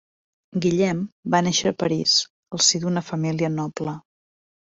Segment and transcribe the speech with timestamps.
[0.63, 1.03] Guillem
[1.35, 2.15] va néixer a París,
[2.59, 3.97] el si d'una família noble.